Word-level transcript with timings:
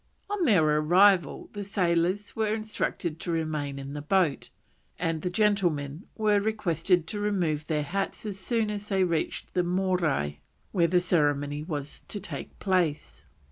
On 0.31 0.45
their 0.45 0.63
arrival 0.77 1.51
the 1.53 1.63
sailors 1.63 2.35
were 2.35 2.55
instructed 2.55 3.19
to 3.19 3.31
remain 3.31 3.77
in 3.77 3.93
the 3.93 4.01
boat, 4.01 4.49
and 4.97 5.21
the 5.21 5.29
gentlemen 5.29 6.07
were 6.17 6.39
requested 6.39 7.05
to 7.05 7.19
remove 7.19 7.67
their 7.67 7.83
hats 7.83 8.25
as 8.25 8.39
soon 8.39 8.71
as 8.71 8.89
they 8.89 9.03
reached 9.03 9.53
the 9.53 9.61
Morai 9.63 10.39
where 10.71 10.87
the 10.87 10.99
ceremonial 10.99 11.67
was 11.67 12.01
to 12.07 12.19
take 12.19 12.57
place. 12.57 13.25